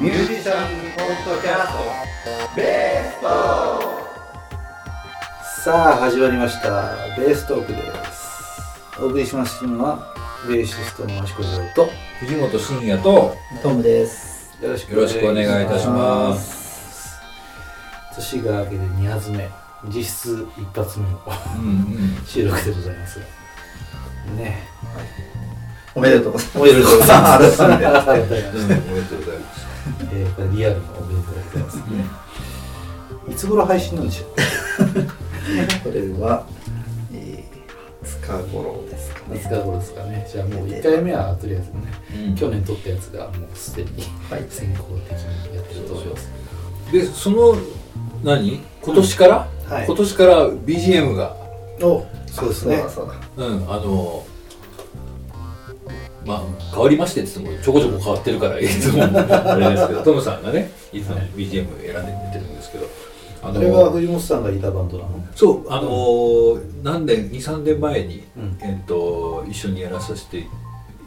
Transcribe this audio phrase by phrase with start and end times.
[0.00, 3.26] ミュージシャンポッドキャストベースト
[5.64, 7.82] さあ始まりましたベーストークで
[8.12, 8.30] す。
[9.00, 10.14] お送りしますのは
[10.48, 11.90] ベーシストの益子城と
[12.20, 14.56] 藤本慎也とトムです。
[14.62, 14.94] よろしく
[15.28, 17.18] お願いいたします。
[18.14, 19.50] 年が明けて2発目。
[19.88, 21.20] 実質一発目の
[21.56, 21.70] うんう
[22.22, 22.24] ん。
[22.24, 23.18] 収録でございます
[24.36, 24.62] ね
[25.98, 26.58] おめでとうございます。
[26.58, 27.62] おめでとうございます。
[27.62, 29.66] おめでとうございます。
[30.12, 31.76] えーこれリアルのおめでとうございます。
[31.78, 31.82] ね
[33.28, 34.30] いつ頃配信なんでしょう
[35.82, 36.46] これは、
[37.12, 39.12] えー、20日頃です。
[39.12, 39.36] かね。
[39.36, 39.92] いつか頃です。
[39.94, 43.74] かねじゃあもう1回目はとりあえずねうん去年撮ったやつがもうす。
[43.74, 43.90] でに
[44.30, 44.46] はい。
[44.48, 46.30] 先行的にやってると思います。
[46.92, 47.56] でその
[48.22, 51.34] 何今年から、はい今年から BGM が
[51.82, 52.68] おそうです。
[52.68, 53.02] ねそ
[53.36, 54.24] うんあの
[56.28, 62.84] まあ変わりましてって言ってもちょこちょこ変わってるからいつ もあれですけどトムさんがねいつも BGM 選んでくれてるんですけど
[63.42, 65.10] ああれは藤本さんがいたバンドなの？
[65.34, 68.58] そうあのー何年23年前に、うん。
[68.60, 70.44] えっと一緒にやらさせてい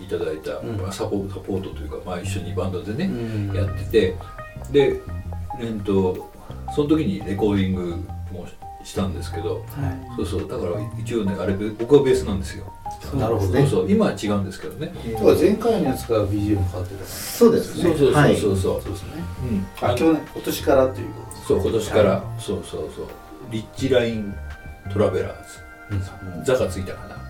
[0.10, 0.78] ただいた、うん。
[0.82, 3.56] まあサポサポートというか、まあ、一緒にバンドでね、うん。
[3.56, 4.16] やってて
[4.72, 5.00] で
[5.60, 6.30] えっと
[6.76, 7.82] その時にレコーディング
[8.32, 8.46] も
[8.84, 12.66] したんですけどはそうそうだから一応ねあれ僕はベースなんですよ
[13.14, 14.92] いなるほどそうそう今は違うんですけどね。
[15.14, 17.84] だから前回のやつから BGM 変わってたそうですね。
[17.84, 19.10] そうそうはいそうそうそうですね
[19.82, 23.08] うんあ去年今年からということですそう今年から、そうそうそう
[23.50, 24.34] リッチライン
[24.92, 27.22] トラベラーズザがついたかな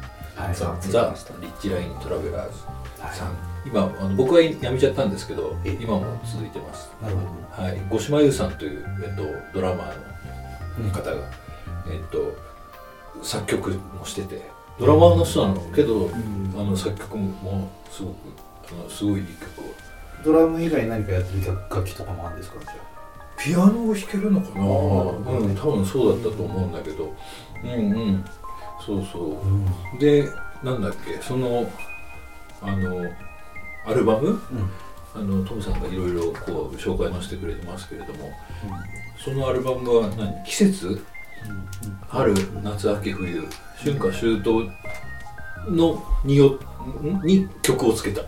[0.45, 2.65] はいザザ・リッチライントラベラーズ
[3.01, 7.21] はいさん今あの僕は辞めちゃったんですけどえ今も続いてますなるほ
[7.57, 9.93] どはい五島優さんという、えっと、ドラマー
[10.79, 11.17] うんの方が、
[11.89, 12.35] えっと、
[13.23, 14.41] 作曲もしてて
[14.81, 15.61] ドラマーの人なの。
[15.75, 16.09] けど、
[16.55, 18.15] あの作曲もすごく
[18.71, 19.63] あのすごいいい曲を。
[20.25, 22.59] ドラム以外に何かやってる楽楽器とかもあるんですか？
[22.61, 22.73] じゃ
[23.37, 24.63] ピアノを弾けるのかな？
[24.63, 27.13] あうん多分そうだったと思うんだけど。
[27.63, 27.75] うんう
[28.11, 28.25] ん。
[28.83, 29.37] そうそう。
[29.37, 29.41] あ
[29.93, 29.99] うん。
[29.99, 30.27] で
[30.63, 31.69] なんだっけその
[32.63, 33.05] あの
[33.85, 34.39] アルバム？
[35.13, 38.31] あのトムさんがいろいろこう紹介のしてくれてますけれども。
[39.23, 40.43] そのアルバムは何？
[40.43, 41.05] 季節？
[42.07, 43.47] 春夏秋冬
[43.77, 44.69] 春夏秋冬
[45.69, 46.59] のによ
[47.21, 47.21] ん？
[47.25, 48.21] に曲をつけた。
[48.21, 48.25] っ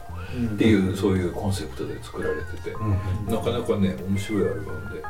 [0.57, 2.71] ていうそういうコンセプトで作られてて。
[2.71, 2.87] うん。
[2.87, 2.95] うん
[3.27, 5.03] なかなかね面白いアルバムで、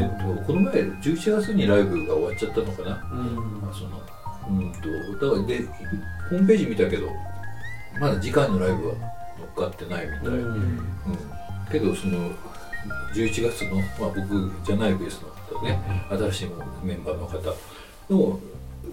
[0.00, 3.08] えっと、この前11月にライブが終わっちゃったのかな？
[3.12, 3.60] うん。
[3.60, 4.00] まあその
[4.48, 5.66] うんとだからで
[6.30, 7.08] ホームページ見たけど
[8.00, 8.94] まだ次回のライブは
[9.38, 10.54] 乗っかってないみたい、うん。
[10.54, 10.80] うん。
[11.72, 12.30] けどその
[13.14, 15.78] 11月の、まあ、僕じゃないベースの方ね
[16.10, 16.48] 新しい
[16.84, 17.38] メンバーの方
[18.10, 18.40] の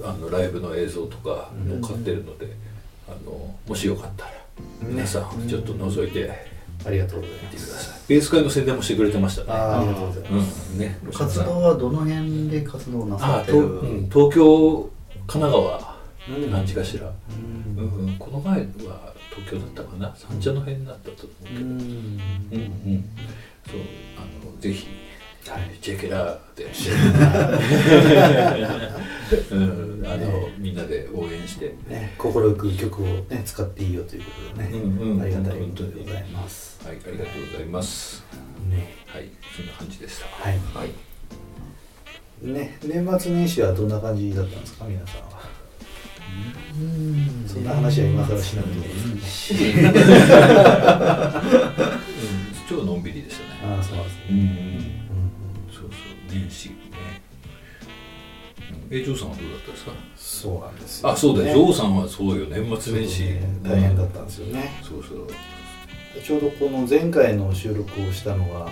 [0.04, 2.50] あのライブの映像とか乗っかってるので、
[3.08, 4.32] あのもしよかったら
[4.82, 6.30] 皆さんちょっと覗いて
[6.86, 7.74] ありがとうございみてくます。
[7.74, 9.48] ださいベース会の宣伝もしてくれてましたね。
[9.52, 10.74] ありがとうございます。
[10.74, 10.80] うん。
[10.80, 11.00] ね。
[11.14, 13.58] 活動はどの辺で活動なさあってる？
[13.58, 14.10] とうん。
[14.10, 14.90] 東京
[15.28, 15.96] 神奈川
[16.28, 16.52] うん。
[16.52, 17.84] 感じかしら、うん。
[17.84, 20.16] うんうん、この前は東京だったかな。
[20.16, 21.70] 三茶の辺だったと思うけど、うん。
[21.70, 23.10] うんうん。
[23.66, 23.80] そう
[24.18, 24.88] あのぜひ、
[25.80, 26.66] チェケラーで、
[29.52, 29.56] う
[30.02, 34.70] ん、あのみんなで応援して、ね心よく曲をね使っていいよということでね。
[34.80, 35.22] うんうん。
[35.22, 36.80] ありがたいことでございます。
[36.84, 38.24] はい、ありがとうございます。
[38.70, 38.96] ね。
[39.06, 40.26] はい、そんな感じでした。
[40.26, 40.58] はい。
[40.74, 40.90] はい。
[42.42, 44.86] ね年末年始はどんな感じだったんですか？
[44.86, 45.46] 皆さんは。
[46.76, 47.46] うん。
[47.48, 48.90] そんな話は今更しなくてもい。
[48.90, 49.60] いですね
[52.68, 53.04] うん、超のん。
[53.04, 53.76] びりでしたね。
[53.76, 55.05] ああそうですねうん、
[56.36, 56.76] そう、年始ね。
[58.90, 59.92] うんえ、ジョーさんはどうだったですか？
[60.16, 63.24] そうなんですよあ、そうだ、ねジョーさんはそうよ、年末年始。
[63.64, 65.28] 大変だったんですよねそうそう。
[66.24, 68.72] ちょうどこの前回の収録をしたのがまあ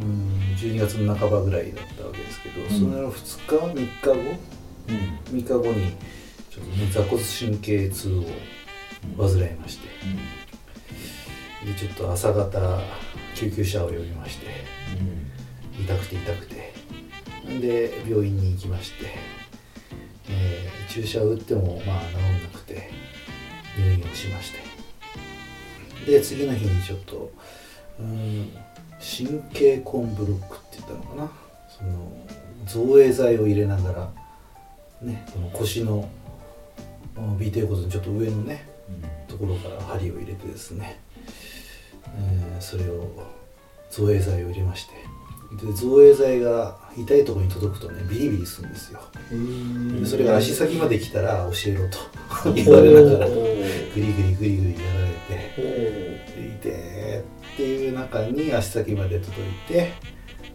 [0.00, 4.12] うん12月の半ばぐらいだったわけですけど、んその2日3日後？
[5.32, 5.38] うん。
[5.38, 5.92] 3日後に
[6.50, 8.24] ちょっとね座骨神経痛を
[9.18, 9.88] 患いまして
[11.66, 12.80] でちょっと朝方
[13.34, 14.46] 救急車を呼びまして
[15.78, 16.72] 痛くて痛くて。
[17.60, 19.06] で病院に行きまして、
[20.28, 22.90] えー注射を打ってもまあ治んなくて
[23.78, 26.10] 入院をしまして。
[26.10, 27.32] で次の日にちょっと
[27.98, 28.52] うん
[29.00, 31.32] 神経コンブロックって言ったのかな。
[31.68, 32.12] その
[32.66, 34.12] 造影剤を入れながら
[35.02, 36.08] ねこの腰の
[37.16, 38.68] うん尾てい骨のちょっと上のね
[39.28, 41.00] ところから針を入れてですね、
[42.16, 43.10] えーそれを
[43.90, 44.92] 造影剤を入れまして
[45.60, 49.00] で造影剤が痛いところに届くとねビリビリするんですよ。
[50.00, 51.98] でそれが足先まで来たら教えろと。
[52.52, 55.52] 言われながらグリグリグリグリやられて。
[56.32, 59.92] で痛えっていう中に足先まで届いて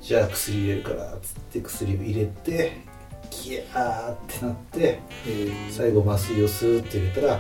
[0.02, 2.82] じゃあ薬入れるからっつって薬を入れて
[3.30, 5.00] キヤーってなって
[5.70, 7.40] 最後麻酔をスーッと入れたら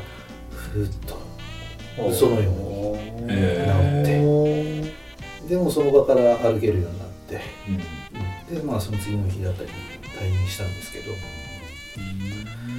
[0.51, 2.97] ふーっと嘘のように
[3.29, 3.65] え
[4.05, 4.97] 治って。
[5.47, 8.55] でもその場から歩けるようになってうん。
[8.55, 11.11] でまあその次の日あたりに退院したんですけど。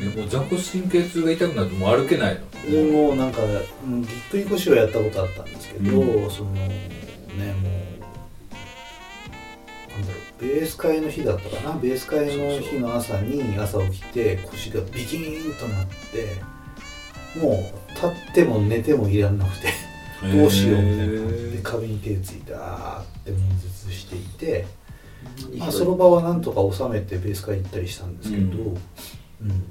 [0.01, 2.71] えもう座骨神経痛が痛くなってもう歩けないの？
[2.71, 7.43] でもうなんか、うん、ぎっくり腰はやったことあったんですけど、うそのねもう
[9.91, 11.77] なんだろうベース会の日だったかな？
[11.81, 16.41] ベース会の日の朝に朝起きて腰がビキーンとなって
[17.41, 19.73] もう立っても寝てもいらんなくて
[20.23, 24.67] どうしようみたいな感じで壁に手ついてあーって悶絶していて、
[25.57, 29.49] まあ、その場はなんとか収めてベース会行ったりしたんですけど、ううん。
[29.49, 29.65] ん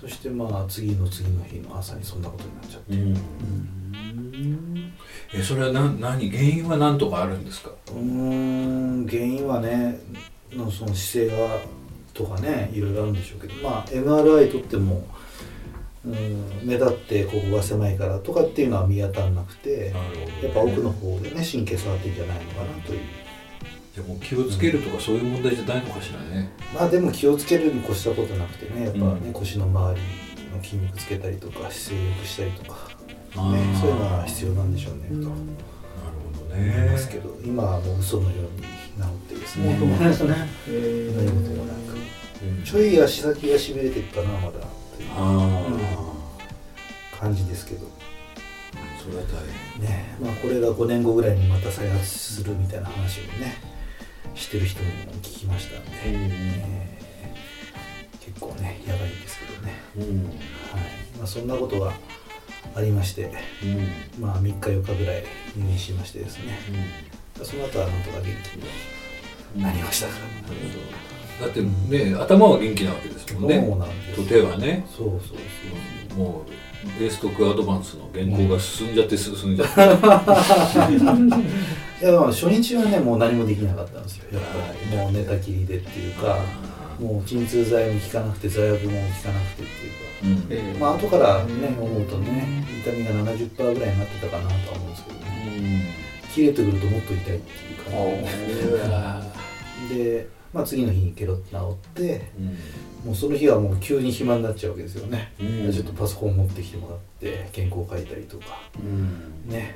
[0.00, 4.92] そしてまあ次の次の日の朝にそんなことになっちゃって、うん。
[5.34, 6.30] えそれは何何？
[6.30, 7.70] 原因は何とかあるんですか？
[7.88, 10.00] うーん原因はね
[10.52, 11.58] のその姿勢が
[12.14, 15.06] とかねいろいろあるんでしょうけどまあ MRI 取っても
[16.06, 19.92] うん目立ってここが狭いからとかっていうのは見当たらなくて
[20.42, 23.00] やっぱ奥の方でね神経触ってんじゃないのかなという。
[23.92, 26.52] じゃあもう気をつけるとかそういう問題じゃないのかしらね。
[26.72, 29.32] まあでも気をつけるに越したことなくてねやっぱね、うん。
[29.32, 30.00] 腰の周り
[30.56, 32.88] の筋肉つけたりとか姿勢良くしたりとか、
[33.52, 35.14] ね、そういうのは必要なんでしょうねと。
[35.14, 35.34] なるほ
[36.48, 38.68] ど思いねますけど、今はもう嘘のように治
[39.02, 39.76] ってですね。
[39.76, 40.34] もうそうですね。
[41.16, 41.90] 何事もなく。
[42.64, 44.66] ちょい足先がしびれてるかなまだ
[47.18, 47.86] 感じですけど。
[47.86, 53.56] あそれは大ねまあこれが5年後ぐらいにまた再発するみたいな話をね
[54.34, 54.90] してる人も
[55.22, 56.96] 聞きましたんで、え。
[56.96, 60.24] ー結構ねやばいんですけどね、変うん。
[60.26, 60.34] はい。
[61.18, 61.92] まあ、そんなことが
[62.74, 63.32] ありまして
[63.62, 64.22] うん。
[64.22, 65.24] まあ3日4日ぐらい
[65.56, 66.58] 入院しましてですね。
[67.42, 68.28] その後はなんとか元気
[69.56, 70.20] になりましたから、
[71.40, 73.64] だってね頭は元気なわけですもんね。
[73.66, 74.22] そうなんです。
[74.22, 74.84] と手はね。
[74.94, 75.34] そうそうそ
[76.14, 76.50] うもう
[77.00, 79.80] ベーストックアドバンスの原稿が進んじゃって進んじゃって、
[82.04, 84.24] いやまあ初日はねもう何もできなかったんですよ。
[84.32, 84.48] やっぱ
[84.90, 84.96] り。
[84.96, 86.38] もう寝たきりでっていうか
[86.98, 89.92] もう鎮痛剤も効かなくて座薬も効かなくてっていう
[90.60, 90.66] か。
[90.74, 90.80] うん。
[90.80, 95.20] まあ後からね思うとね痛みが70%ぐらいになってたかなとは思うんですけどね。
[96.34, 97.36] 切れてくるともっと痛いっていう
[98.78, 99.22] 感
[99.88, 100.04] じで。
[100.04, 102.46] で、まあ、次の日にケロッと治ってうん。
[103.06, 105.72] もうその日はもう急に暇になっちゃうわけですよね、うん。
[105.72, 108.44] ちょっとパソコン持ってきてもらって原稿書いたりとか。
[108.78, 109.50] うん。
[109.50, 109.74] ね。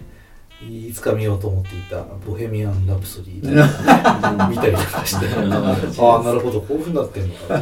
[0.62, 3.40] いつか見ようと思っていた「ボヘミアン・ラプソディ」
[4.48, 5.26] 見たりとかして。
[5.26, 7.58] ああなるほどこういうふうになってんのか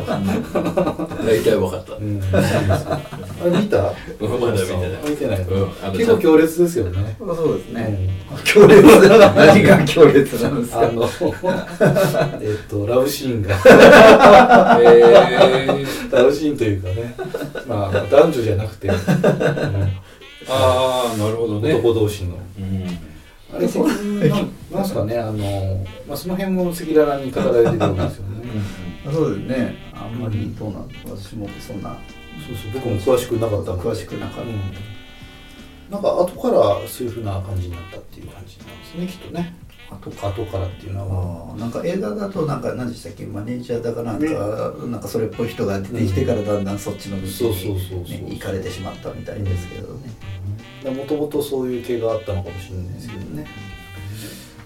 [1.17, 1.95] と、大体分かった。
[1.95, 2.21] うん、
[3.43, 5.11] あれ見たまだ見てない。
[5.11, 5.39] 見てない。
[5.45, 5.71] の、うん。
[5.83, 7.81] あの結構強烈ですよね、そうですね。
[8.31, 8.45] うん。
[8.45, 8.83] 強烈。
[9.35, 10.81] 何が強烈なんですか？
[10.81, 11.09] あの
[12.41, 13.55] えっとラブシーンが。
[14.81, 17.15] えー、ラブシーンというかね。
[17.67, 18.95] まあ男女じゃなくて、うん。
[18.95, 18.99] あ
[20.49, 21.75] あなるほどね。
[21.75, 22.39] 男同士の。
[22.59, 22.99] うん。
[23.55, 24.27] あれそんな
[24.73, 28.43] なんすかねあの、まあ、その辺も赤裸々に語られてるわけですよね、
[29.13, 29.77] そうですね。
[29.93, 30.89] あんまりどうなん。
[31.05, 31.95] 私もそんな
[32.47, 32.73] そうそう。
[32.73, 34.61] 僕も詳しくなかった詳しくなかったうん。
[35.91, 39.55] なんか後からそういうふうな感じになったっていう感じなんですねきっとね。
[39.91, 41.57] 後後からっていうのは。
[41.57, 43.27] なんか映画だとなんか何でしたっけ？
[43.27, 50.11] マネージャーだかなんかなんかそれっぽい人が出てきてからだんだんそっちの道そうそうそうそうにね行かれてしまったみたいですけどね。
[50.99, 53.47] もともとそういう系があったのかもしれないですけどね、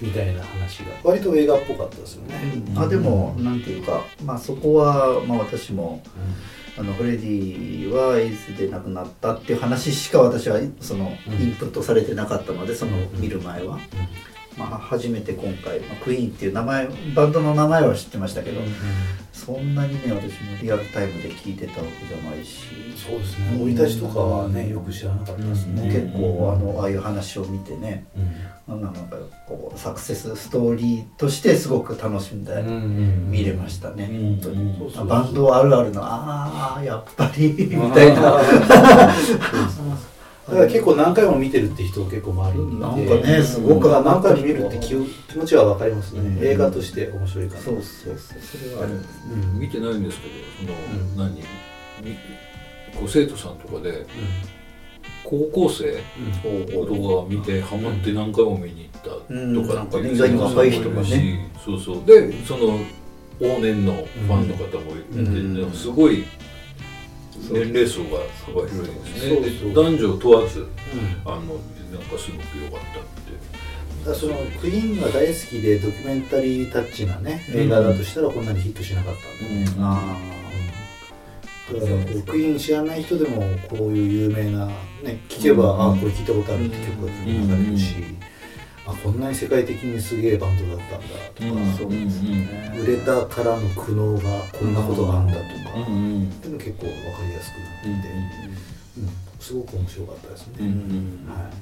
[0.01, 0.93] みたいな話が。
[1.03, 6.03] 割と映画っぽかったですよね、あでもなんていうかまあそこはまあ私も
[6.79, 11.43] あのフレディはエイズで亡くなったっていう話しか私はそのうん。
[11.43, 13.79] インプットされてなかったのでその見る前は、
[14.59, 18.61] まあ、初めて今回、まあ、クイーンっていう名前バンドの名前は知ってましたけど、
[19.37, 22.65] そんなにね私もリアルタイムで聞いてたわけじゃないし。
[22.97, 23.59] そうですね。
[23.59, 28.07] 生い立ちとかはねよく知らなかったですね、結構あのああいう話を見てね
[28.69, 28.81] うん。
[28.81, 29.01] なんか
[29.47, 34.41] こうサクセスストーリーとしてすごく楽しんで見れましたね、うん。
[34.41, 34.79] 本当に。
[34.79, 36.01] そうそうバンドあるあるの。
[36.03, 37.53] ああやっぱり。
[37.53, 38.41] みたいな
[40.49, 42.81] だから結構何回も見てるって人結構周りにいて。
[42.81, 46.45] なんかねすごく何回も見るって気を気持ちは分かりますね、うん。
[46.45, 48.95] 映画として面白いかなそうそうそうそれはある。
[48.95, 49.59] んですうん。
[49.59, 51.35] 見てないんですけどその、うん。
[51.35, 51.43] 何？
[52.03, 52.15] み
[52.97, 54.07] こう生徒さんとかで
[55.25, 56.01] 高校生
[56.45, 61.51] の動画を見てハマって何回も見に行ったとかなんかね意外に若い人がね。
[61.65, 62.05] そうそう。
[62.05, 62.79] でその
[63.41, 65.73] 往年のファンの方もいて、うん。
[65.73, 66.25] すごい
[67.51, 69.35] 年齢層が幅広いですね。
[69.35, 69.69] そうそう。
[69.69, 70.69] で男女問わずうん。
[71.25, 73.17] あのなんかすごく良かったって。
[74.07, 80.17] だそのクイーンが大好きでドキュメンタリータッチなね映画だとしたらこんなにヒットしなかったんで、ねあ
[81.73, 87.97] だからこうクイーン知らない人でもこういう有名な、ね、聞けば、あこれ聞いたことあるって曲が流れるし、
[88.87, 92.73] あこんなに世界的にすげえバンドだったんだとか、うんそうですね。
[92.81, 95.45] 売れたからの苦悩がこんなことがあんだとか、
[95.89, 98.09] うんうんでも結構分かりやすくなっていて、
[98.99, 99.09] うん
[99.41, 100.55] すごく面白かったですね。
[100.61, 101.29] うんうん。
[101.29, 101.53] はい。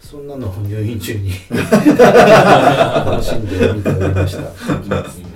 [0.00, 5.29] そんなのを入院中に 楽しんで見ておりました。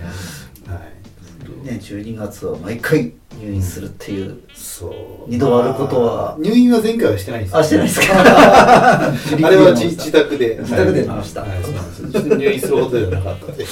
[1.65, 1.75] はい。
[1.75, 5.31] ね12月は毎回入院するっていうそう。
[5.31, 8.15] 二度あることは入院は前回はしてないんですよあしてないですか？
[8.17, 9.13] あ
[9.51, 10.59] れは自自宅で。
[10.61, 13.65] 自宅で見ましたはい、そうなんですよ入院することではなかったんで。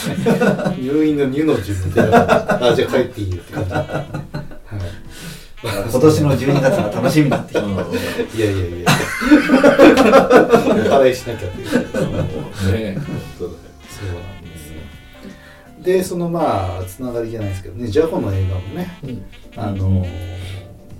[0.82, 2.28] 入院の入の順に出なかっ
[2.60, 2.70] た。
[2.70, 3.70] あ、じゃあ帰っていいよって感じ。
[3.74, 3.84] はい。
[5.64, 7.70] 今年の12月が楽しみになってきたい
[8.40, 8.90] やいやいや。
[10.90, 11.68] お払いしなきゃっていう。
[12.94, 12.98] ね
[15.82, 18.98] でそのまあ、つながりじゃないですけどね、ジャコの映画もね、
[19.56, 20.06] あの、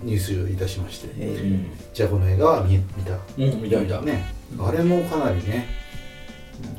[0.03, 3.13] ニュースいたしまして、えジャコの映画は見見た。
[3.37, 4.01] うん見た見た。
[4.01, 4.33] ね。
[4.59, 5.67] あれもかなりね、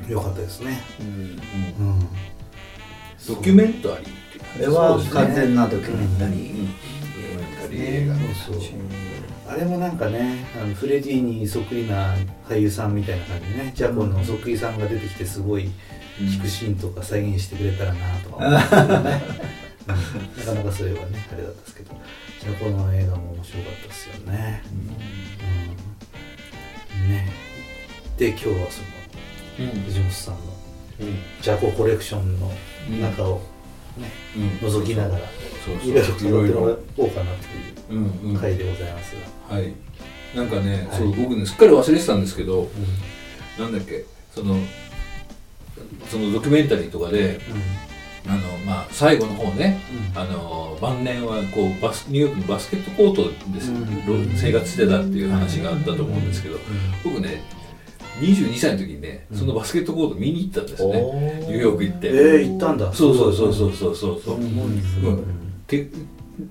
[0.08, 0.82] 良かったですね。
[1.00, 1.36] うん。
[3.26, 6.58] ドキュメンタリーっていうあれは完全なドキュメンタリー。
[6.60, 6.68] うん。
[7.76, 9.03] 映画そうそう
[9.54, 12.16] あれもなんかねあのフレディにそっくりな
[12.48, 15.70] 俳優さんみたいな感じでねジャコのそっくりさんが出てきてすごい
[16.20, 19.22] 弾くシーンとか再現してくれたらなとか思ってね、
[19.86, 20.38] うん。
[20.38, 21.94] なかなかそれはねあれだったんですけど。
[22.40, 24.62] ジャコの映画も面白かったですよね、
[26.92, 27.08] うん。
[27.08, 27.32] ね。
[28.18, 29.82] で今日はそのうん。
[29.84, 30.40] 藤本さんの
[31.00, 31.18] うん。
[31.40, 32.52] ジャココレクションの
[33.00, 33.53] 中を
[33.98, 34.68] ね、うん。
[34.68, 35.24] 覗きながら。
[35.64, 36.60] そういろいろそういろいろ。
[36.60, 39.14] 語ってもらおうかなといううんうん回でございます
[39.48, 39.72] が、はい。
[40.34, 40.98] なんかね、はい。
[40.98, 42.68] そう僕ねすっかり忘れてたんですけど
[43.58, 44.56] なんだっけその
[46.08, 47.40] そのドキュメンタリーとかで
[48.26, 48.36] あの、
[48.66, 49.80] まあ、最後の方ね
[50.14, 50.20] うん。
[50.20, 54.34] あの晩年はこうバスニューヨークのバスケットコートです、うん。
[54.36, 56.58] 生活してたっていう話があったと思うんですけど、
[57.04, 57.42] 僕ね
[58.20, 60.92] 22歳の時にねそのバスケットコート見に行ったんですね、
[61.48, 62.92] ニューヨーク行って、えー、行ったんだ。
[62.92, 64.20] そうそうそうそうそうそう。
[64.22, 64.42] そう、うん。
[64.42, 64.46] う
[65.10, 65.18] ん。
[65.18, 65.20] っ
[65.66, 65.86] てっ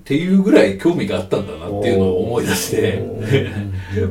[0.04, 3.02] ていうぐらい興味があったんだなっていうのを思い出して。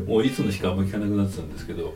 [0.07, 1.93] もういつの日かあんまり聞かなくなってたんですけど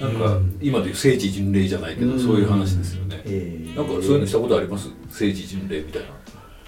[0.00, 0.58] なんかうん。
[0.60, 4.88] 今でいう聖地巡礼じゃないけど、そういう話ですよね、えなんかそういうのしたことあります？
[5.10, 6.08] 聖地巡礼みたいな、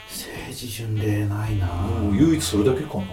[0.09, 1.67] 政治巡礼ないな。
[1.67, 3.05] もう唯一それだけかな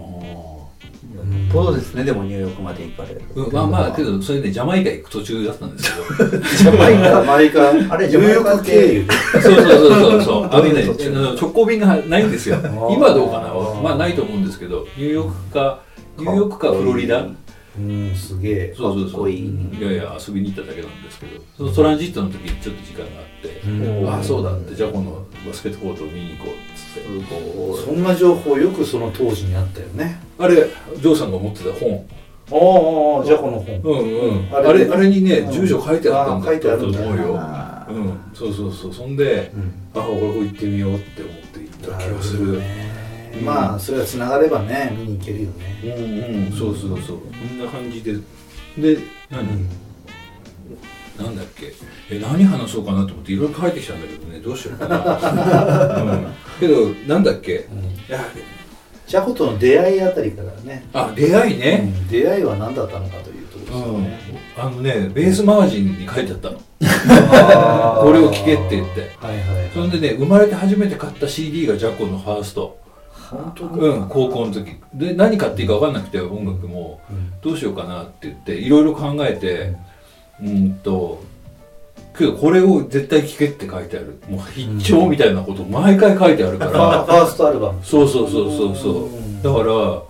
[1.15, 3.21] よっぽどですねでもニューヨークまで行かれる。
[3.35, 7.69] うん、まあまあけどそれねジャマイカ行く途中だったんですけど ジャマイカマイカ。
[7.93, 10.43] あれニューヨーク経由でそうそうそうそうそう。
[10.51, 10.83] あのね
[11.39, 12.57] 直行便がないんですよ。
[12.57, 12.93] ー。
[12.93, 13.53] 今どうかな？
[13.81, 14.87] まあないと思うんですけど。
[14.97, 15.79] ニューヨークか
[16.17, 17.25] ニューヨークかフロリダ？
[17.77, 18.73] うんすげえ。
[18.75, 19.11] そうそうそう。
[19.11, 19.45] かっこいい。
[19.79, 21.41] いやいや遊びに行っただけなんですけど。
[21.57, 24.09] そのトランジットの時にちょっと時間があって、うん。
[24.09, 30.19] ああそうだってじゃあこのバスケットコートを見に行こうっつってそんな情報よくその当時にあったよね。
[30.38, 32.05] あれジョーさんが持ってた本。
[32.51, 33.79] ああじゃあこの本。
[33.84, 34.53] うんうん。
[34.53, 35.51] ああれれあれにねうん。
[35.51, 37.34] 住所書いてあったんだあ書いてあるんだと思うよ
[37.89, 38.19] うん。
[38.34, 38.93] そうそうそう。
[38.93, 39.74] そんでうん。
[40.01, 42.60] あ俺ここ行ってみようって思って行った気がする。
[42.60, 42.89] ね
[43.39, 45.79] うんまあそれが繋がればね見に行けるよね。
[45.84, 46.51] うんうん。
[46.51, 47.19] そうそうそう。
[47.50, 47.60] そん。
[47.60, 48.13] な感じで。
[48.77, 48.98] で
[49.29, 49.46] 何、
[51.19, 51.73] なんだっけ？
[52.09, 56.27] え何話そうかなと思っていろいろ書いてきたんだけどねどうしようかな、うん、
[56.59, 57.51] けどなんだっけ？
[57.53, 58.19] いや
[59.07, 60.85] ジャコとの出会いあたりからね。
[60.93, 64.19] あ出会いね、出会いは何だったのかというとですよね。
[64.55, 66.57] あのねベースマガジンに書いてあったの。
[66.59, 69.11] これを聞けって言って。
[69.19, 69.71] はいはいはい。
[69.73, 72.77] それでね生まれて初めて買った CD がジャコのファースト。
[73.31, 73.63] 本当？
[73.65, 74.75] にうん高校の時。
[74.93, 77.01] で何買っていいか分かんなくて音楽も。
[77.41, 79.75] どうしようかなって言っていろいろ考えて
[80.43, 81.22] うんと
[82.17, 84.19] けどこれを絶対聴けって書いてある。
[84.29, 87.03] もう必聴みたいなこと毎回書いてあるから。
[87.05, 87.84] ファーストアルバム。
[87.84, 89.05] そうそうそうそうそう。
[89.05, 89.41] うん。
[89.41, 90.03] だから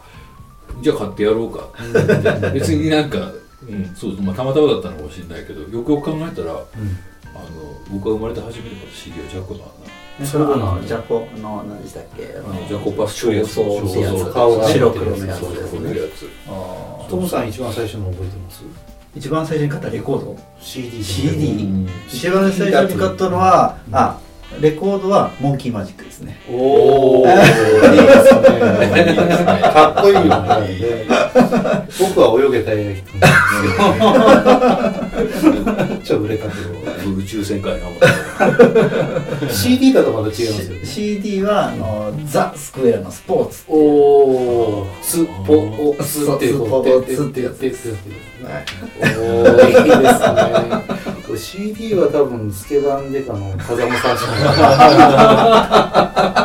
[0.82, 1.70] じゃあ買ってやろうか。
[2.54, 3.32] 別になんか、
[3.68, 6.64] うんそうまあ、たまたまだったのかもしれないけどよくよく考えたらあの
[7.92, 10.26] 僕が生まれて初めて買った CD はジャコのあんな。
[10.26, 12.36] それはあのジャコの何でしたっけ？
[12.38, 14.04] あのジャコパスチューやつそうそう。
[14.04, 14.34] そうそう。
[14.34, 15.40] 顔が白黒のやつ。
[15.42, 15.64] そうそう。
[15.66, 17.10] こういうやつ。
[17.10, 18.64] トムさん一番最初の覚えてます？
[19.20, 20.38] 一番最初に買ったレコード。
[20.62, 21.90] CD CD うん。
[22.08, 24.18] 一番最初に買ったのはあ
[24.62, 26.42] レコードはモンキーマジックですね。
[26.50, 27.50] おおいいですね。
[27.92, 30.22] いいですねかっこいいよ。
[30.22, 31.08] ね
[32.00, 33.20] 僕は泳げた映画
[36.04, 36.50] ちょっと売れた。
[36.50, 37.78] けど宇宙戦艦
[39.50, 43.64] CD だとまた違いますよね CD はあのザ・スクエアのスポーツ。
[43.68, 43.76] お
[44.82, 48.66] おスポおスってスポこうスってやつてってやつね
[49.18, 54.42] おおいいですねこれ CD は多分スケバンデカの風間さんしかな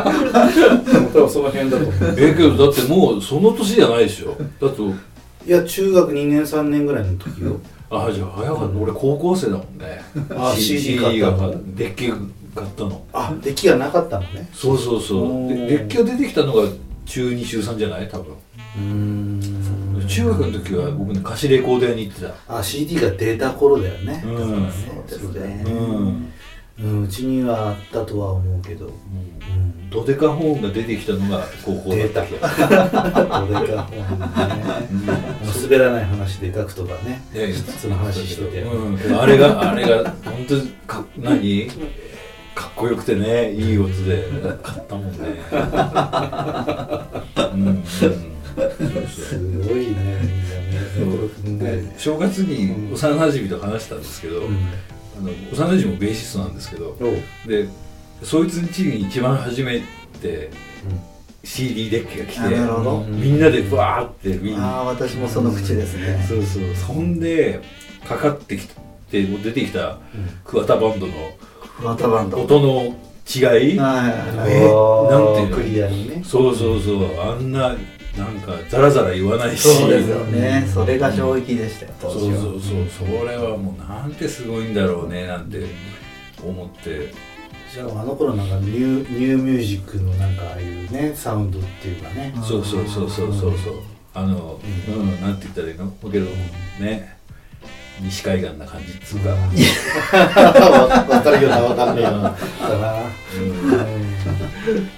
[0.03, 2.15] い 多分その辺だと思う。
[2.19, 4.37] えけどだってもうその年じゃないでしょ。
[4.61, 7.59] だっていや中学2年3年ぐらいの時よ。
[7.89, 8.79] あじゃあ早かった。
[8.79, 10.03] 俺高校生だもんね。
[10.37, 11.37] あ CD 買ったの。
[11.51, 12.19] がデッキ買っ
[12.77, 13.01] たの。
[13.11, 14.47] あ出来がなかったのね。
[14.53, 15.47] そうそうそう。
[15.49, 16.63] デッキが出てきたのが
[17.07, 18.07] 中2中3じゃない？
[18.07, 18.25] 多分。
[18.77, 19.34] うん
[20.15, 22.57] 中学の時は僕ね貸しレコード屋に行ってた。
[22.57, 24.35] あ CD が出た頃だよね、うん。
[24.35, 24.71] だからね。
[25.07, 25.63] そうですね。
[25.65, 25.73] うん。
[25.77, 26.33] うん
[26.77, 32.67] うちにはあったとは思うけど、うん、ドデカホーンが出てきたのが高校だった気がする。
[32.67, 32.73] ど
[33.61, 33.97] れか本
[35.05, 37.23] ね、もう滑らない話でガクトがね。
[37.33, 37.55] いやいや。
[37.55, 41.71] その話してて、うん、あれがあれが本当にか何？
[42.53, 44.27] かっこよくてねいい音で
[44.61, 45.17] 買ったもんね。
[47.53, 47.83] うん、うん、
[49.07, 49.95] すごいね。
[51.43, 51.91] みんなねうん。
[51.91, 54.57] で正月に幼馴染と話したんですけど、うん。
[55.17, 56.97] あの幼馴染もベーシストなんですけど
[57.47, 57.67] で
[58.23, 59.81] そいつん家に一番初め
[60.21, 60.49] て
[61.43, 62.41] CD デッキが来て
[63.11, 66.25] みんなでバーって見にああ私もその口ですね。
[66.27, 66.75] そうそう。
[66.75, 67.61] そんで
[68.07, 68.75] かかってきて
[69.23, 69.99] 出てきた
[70.43, 71.13] 桑田バンドの
[71.83, 72.41] ワタバンド。
[72.41, 72.95] 音の
[73.27, 73.71] 違いはい。
[73.71, 75.55] えなんていうの？
[75.55, 76.23] クリアにね。
[76.25, 77.19] そうそうそう。
[77.21, 77.75] あんな
[78.17, 79.61] なんかザラザラ言わないし。
[79.61, 80.67] そうですよね。
[80.73, 82.37] それが衝撃でしたよ当そう時は。
[82.41, 85.65] そうそうそれはもうなんてすごいんだろうねなんて
[86.41, 87.13] 思って。
[87.73, 92.33] じゃああの頃なんかニューニューミュージックのなんかああいうねサウンドっていうかね。
[92.35, 93.73] うんそうそうそうそうそうそう。
[94.13, 95.21] あのうん。
[95.21, 95.85] なんて言ったらいいの？
[95.85, 96.25] だけど
[96.79, 97.13] ね。
[98.01, 99.29] 西海岸な感じっつうか。
[99.29, 99.35] わ
[101.21, 102.29] かるようなわかんないような。
[102.29, 102.35] うん。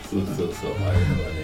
[0.03, 0.71] そうそうそう。
[0.83, 1.36] ああいうのがね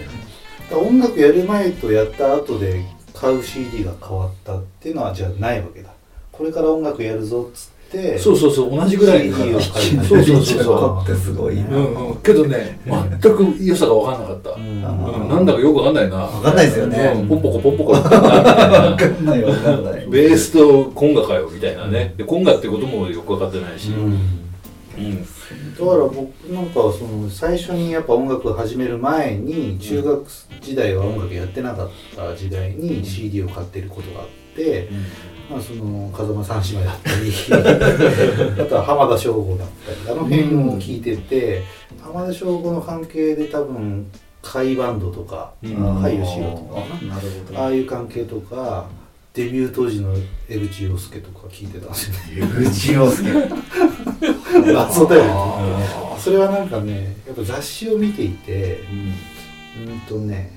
[0.72, 5.90] 音楽やる前とやった後で買う CD が変わったっていうのはじゃあないわけだ。
[6.32, 10.78] これから音楽やるぞっつってそうそうそう同じぐらい CD を買いそうそうそうそう。
[10.96, 11.80] 子ってすごいなう。
[11.80, 12.80] んうんけどね
[13.20, 14.62] 全く良さが分かんなかった、うん。
[14.62, 14.64] う
[15.26, 16.26] んなんだかよく分かんないな。
[16.26, 17.12] 分かんないですよね。
[17.14, 17.28] うん。
[17.28, 17.94] ポンポコポンポコ。
[17.96, 20.06] みたいなわかんないわかんない。
[20.08, 22.14] ベースとコンガかよみたいなね。
[22.16, 24.40] でコンガってこともよく分かってないし、うん
[24.98, 25.24] うん
[25.74, 26.18] だから僕
[26.52, 30.26] なんかその最初にやっぱ音楽を始める前に中学
[30.60, 34.88] 時代は音楽やってなかった時代に CD を買ってることがあって、
[35.50, 37.32] まあ、その風間三姉妹だったり
[38.62, 41.62] あとは浜田省吾だったりあの辺を聞いてて、
[42.00, 44.06] 浜田省吾の関係で多分
[44.42, 45.74] 甲斐バンドとかうん。
[45.74, 47.60] 甲斐義郎とかなるほど。
[47.60, 48.86] ああいう関係とか
[49.32, 50.14] デビュー当時の
[50.48, 52.52] 江口洋介とか聞いてたんですよね。
[52.60, 53.24] 江口洋介
[54.60, 55.30] 謎だよね。
[55.32, 60.00] あそれはなんかねやっぱ雑誌を見ていてうん。
[60.08, 60.50] とね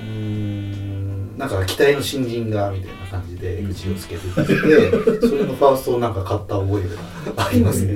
[0.00, 7.94] うーんなんか期待の新人がみたいな感じで江口洋介出てきて それのファーストをなんか買った覚えがありますね。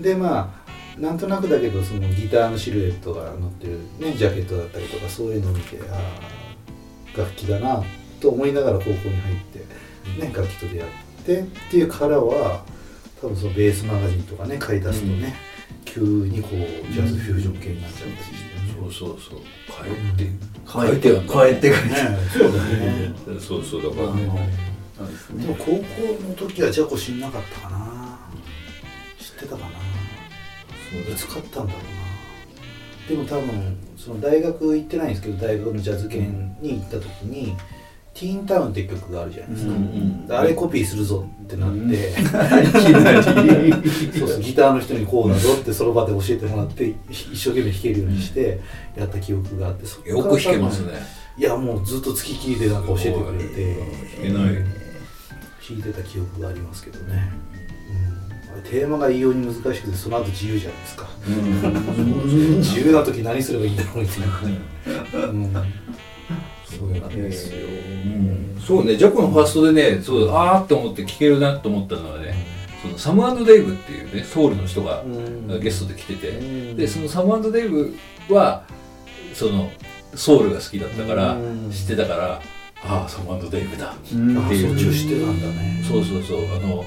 [0.00, 0.54] でま
[0.96, 5.96] あなんとなくだけどそのギターのシルエットが載ってる、ね、ジャケットだったりとかそういうのを見てあ
[7.16, 7.82] あ楽器だな
[8.20, 9.58] と思いながら高校に入って、
[10.20, 10.90] ね、楽器と出会っ
[11.24, 12.62] てっていうからは
[13.24, 15.34] 多分そのベースマガジンとかね買い出すとね、
[15.86, 19.38] 急にこうジャズフュージョン系になっちゃったりしてね、そうそうそう。
[19.82, 20.30] 変えて
[20.70, 21.76] 変えて変えてね。
[22.30, 23.14] そうだね。
[23.40, 25.78] そうそうだから、でも高校
[26.28, 28.18] の時はジャコ知んなかったかな。
[29.18, 29.68] 知ってたかな。
[29.68, 31.96] いつ買ったんだろうな。
[33.08, 37.56] でも多分その大学行ってないんですけど大学のジャズ研に行った時に
[38.14, 40.26] 「ティーンタウン」って曲があるじゃないですか、うんうん。
[40.26, 42.12] であれコピーするぞってなって、
[44.18, 48.60] そうそうギターの人にこうだぞってその場で教えてもらってひ一生懸命弾けるようにして
[48.96, 50.92] やった記憶があってそよく弾けますね。
[51.36, 53.76] いやもうずっと付きりでなんか教えてくれて。
[54.22, 54.54] 弾けない。
[55.66, 57.32] 弾いてた記憶がありますけどね、
[58.64, 61.08] テーマが異様に難しくてその後自由じゃないですか。
[62.58, 64.20] 自由な時何すればいいんだろうみたい
[65.22, 65.50] な、うん、
[66.78, 72.34] そうなんですよ、うんそうねジャコのファーストでねそうあーって思って聴けるなと思ったのはね
[72.80, 75.60] そのサムデイブっていうねソウルの人がうん。
[75.60, 76.76] ゲストで来てて、うん。
[76.76, 77.94] でそのサムデイブ
[78.30, 78.64] は
[79.34, 79.70] その
[80.14, 81.70] ソウルが好きだったからうん。
[81.70, 82.40] 知ってたから
[82.86, 85.82] ああサムデイブだうんあっていうそっちを知ってたんだね。
[85.86, 86.84] そうそうそうあの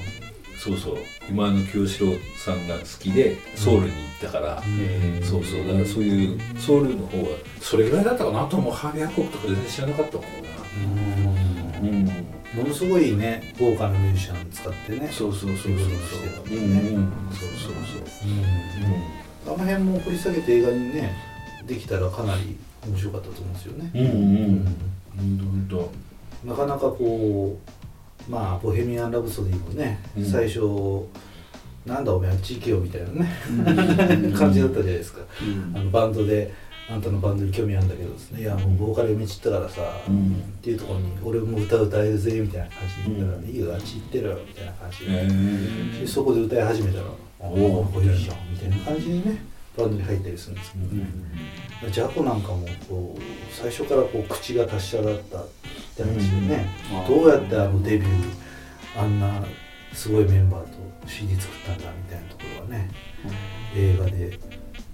[0.58, 0.96] そうそう。
[1.30, 5.22] 今の清志郎さんが好きでソウルに行ったから、うん。
[5.22, 5.66] そうそう。
[5.66, 8.74] だからそういうソウルの方はそれぐらいだったかなあともう。
[8.74, 10.30] ハービー・ハコックとか全然知らなかったもんな。
[11.80, 12.04] うん。
[12.54, 15.08] ものすごいね豪華なミュージシャン使ってね。
[15.12, 15.74] そうそうそうそうそう。
[15.74, 18.32] いうそうそうそうう。
[18.32, 19.18] ん。
[19.46, 21.16] あの辺も掘り下げて映画にね
[21.66, 24.10] できたらかなり面白かったと思うんですよね、うんうん。
[25.18, 25.76] うん本当。
[25.76, 25.90] 本
[26.44, 27.77] なかなかこう
[28.28, 30.24] まあ「ボヘミアン・ラブソディ」もね、うん。
[30.24, 30.60] 最初
[31.86, 35.20] なんだお前あっち行けよみたいなね感じだったじゃないですか、
[35.74, 36.52] あのバンドで
[36.90, 38.42] あんたのバンドに興味あるんだけどですね。
[38.42, 40.32] いやもうボーカル読み散ったからさ、うん。
[40.32, 43.44] っていうところに俺も歌歌えるぜみたいな感じで言ったら、うん。
[43.46, 47.04] いいよあっち行ってろよみたいな感じで,、そこで歌い始めたら
[47.40, 49.42] 「おおこれいいじゃん」みたいな感じでね
[49.78, 53.20] バンドに入ったりするんですけど、ジャコなんかもこう
[53.54, 55.46] 最初からこう口が達者だったっ
[55.96, 56.66] て話でね、
[57.06, 59.44] うんどうやってあのデビューあんな
[59.92, 60.68] すごいメンバーと
[61.06, 62.90] CD 作ったんだみたいなところはね、
[63.76, 64.38] 映画で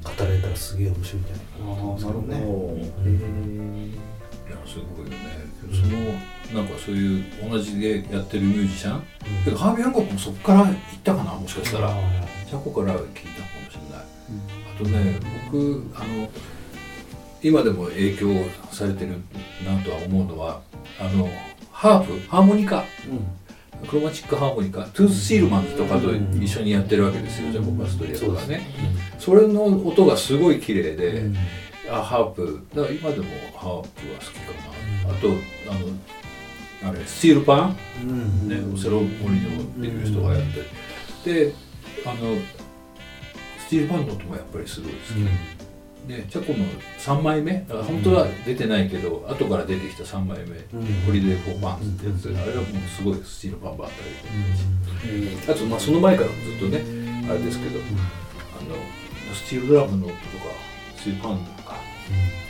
[0.04, 4.04] 語られたらすげえ面白いんじゃないかなと思うんですけどね。
[4.46, 9.02] いやすごいよねそのなんかそういう同じでやってるミュージシャン、
[9.44, 9.56] けど。
[9.56, 11.88] ハービー・ハンコックもそこから行ったかなもしかしたら、
[12.46, 13.53] ジャコから聞いた
[14.78, 15.20] とね
[15.52, 16.28] 僕あの
[17.42, 18.28] 今でも影響
[18.70, 19.12] されてる
[19.64, 20.60] なとは思うのは
[20.98, 21.28] あの
[21.70, 22.84] ハープハーモニカ。
[23.88, 24.84] クロマチックハーモニカ。
[24.84, 28.62] トゥース・シールマンズとかと一緒にやってるわけですよ、ジャコ・パストリアとかね。
[29.18, 31.24] それの音がすごい綺麗で、
[31.90, 32.66] あハープ。
[32.74, 34.52] だから今でもハープは好きか
[35.06, 35.28] な、あと
[35.70, 38.48] あのあれスチールパン、うん。
[38.48, 40.42] ね、オセロ森のっていう人がやっ
[41.22, 41.52] て、で
[42.06, 42.38] あの
[43.74, 44.98] スチールパンの音もやっぱりすごい好
[46.06, 46.64] き、でジャコの
[47.00, 50.86] 3枚目だから本当は出てないけど、後から出てきた3枚目「うん。
[51.06, 53.94] Holiday for Pans」ってやつ、あれはもうすごいスチールパンばっか。
[55.04, 56.84] りで、あとまあその前からずっとね
[57.28, 58.76] あれですけど、あの
[59.34, 60.22] スチールドラムの音とか
[60.96, 61.74] スチールパンとか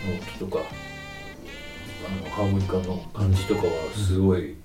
[0.06, 0.64] の音とか
[2.06, 4.56] あのハーモニカの感じとかはすごい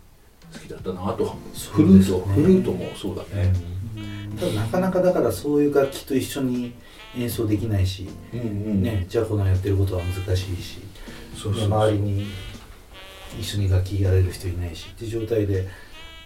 [0.52, 1.10] 好きだったな。
[1.10, 1.38] あと
[1.72, 3.54] フルート、フルートもそうだね、
[4.40, 6.74] ただなかなかだからそういう楽器と一緒に
[7.18, 8.84] 演奏できないし、うんうん。
[8.84, 10.80] ね、ジャコのやってることは難しいし
[11.36, 12.28] そうそう周りに
[13.40, 15.68] 一緒に楽器やれる人いないしっていう状態で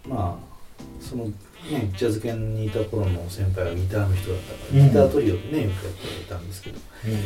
[0.07, 0.53] まあ
[0.99, 1.33] そのね
[1.95, 4.87] ジャズ犬にいた頃の先輩はギターの人だったから、うん。
[4.87, 7.11] ギタートリオでねよくやってたんですけどうん。
[7.11, 7.19] ね、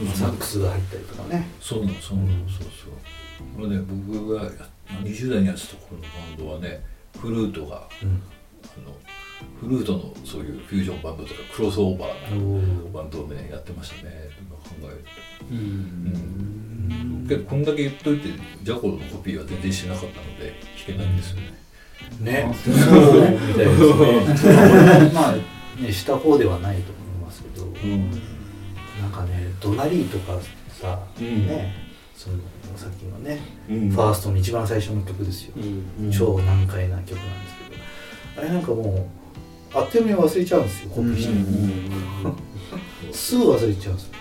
[0.00, 0.06] うん。
[0.08, 1.48] サックスが入ったりとかね。
[1.60, 2.88] そうなのそうなの、そうそう。
[3.56, 4.50] これね僕がや
[5.02, 6.84] 20代にやってた頃のバンドはね
[7.20, 8.08] フルートがうん。
[8.10, 8.37] あ
[8.84, 8.96] の
[9.60, 14.30] フルートのそういうフュージョンバンドとかクロスオーバーなバンドをねやってましたね。
[14.40, 15.04] 今考える
[15.40, 17.26] とうん。
[17.28, 18.28] けどこんだけ言っといて
[18.62, 20.54] ジャコのコピーは全然しなかったので
[20.86, 21.58] 弾けないんですよね。
[22.20, 22.54] ね。
[22.64, 22.74] そう。
[22.74, 25.36] みたいですねまあ
[25.80, 27.66] ねした方ではないと思いますけど、
[29.00, 30.38] なんかねドナリーとか
[30.70, 31.46] さ、うん。
[31.46, 32.36] ねその
[32.76, 33.38] さっきのね、
[33.68, 33.90] うん。
[33.90, 36.10] ファーストの一番最初の曲ですよ、うん。
[36.10, 37.57] 超難解な曲なんですけど
[38.38, 38.82] あれなんかも
[39.74, 41.34] うあっという間に忘れちゃうんですよコピーして
[42.28, 42.34] も、
[43.12, 44.12] すぐ忘れちゃうんですよ、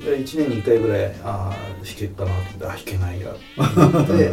[0.00, 3.30] うん、で1年に1回ぐらいああ弾けっかなってあ弾けないや。
[3.30, 4.30] って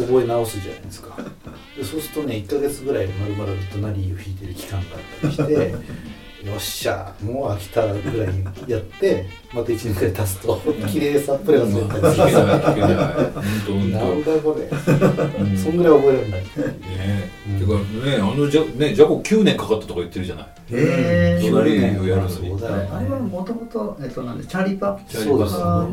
[0.00, 1.16] 覚え直すじゃないですか。
[1.76, 5.74] でそうするとね1ヶ月ぐらい丸々ドナリーを弾いてる期間があったりして
[6.44, 14.64] よっしゃもう飽きたぐらいやってまた1年くらい経つと 綺麗さっぱり忘れたり弾けなん当だこれ、
[15.40, 15.56] うん。
[15.56, 16.40] そんぐらい覚えられない。
[16.40, 20.46] ねうんてかねあのジャねジャコ9年かかったとか言ってるじゃない？
[20.72, 22.56] えーをやるのに。
[22.56, 22.68] ね。
[22.92, 24.98] あれはもともと、えっと、なんでチャーリーパ。
[25.08, 25.44] チャーリーパ